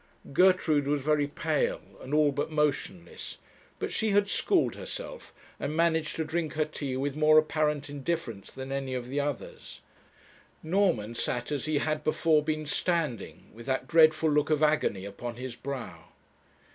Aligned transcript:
Gertrude 0.33 0.87
was 0.87 1.03
very 1.03 1.27
pale, 1.27 1.79
and 2.01 2.11
all 2.11 2.31
but 2.31 2.49
motionless, 2.51 3.37
but 3.77 3.91
she 3.91 4.09
had 4.09 4.27
schooled 4.27 4.73
herself, 4.73 5.31
and 5.59 5.75
managed 5.75 6.15
to 6.15 6.25
drink 6.25 6.53
her 6.53 6.65
tea 6.65 6.97
with 6.97 7.15
more 7.15 7.37
apparent 7.37 7.87
indifference 7.87 8.49
than 8.49 8.71
any 8.71 8.95
of 8.95 9.09
the 9.09 9.19
others. 9.19 9.81
Norman 10.63 11.13
sat 11.13 11.51
as 11.51 11.65
he 11.65 11.77
had 11.77 12.03
before 12.03 12.41
been 12.43 12.65
standing, 12.65 13.51
with 13.53 13.67
that 13.67 13.87
dreadful 13.87 14.31
look 14.31 14.49
of 14.49 14.63
agony 14.63 15.05
upon 15.05 15.35
his 15.35 15.55
brow. 15.55 16.05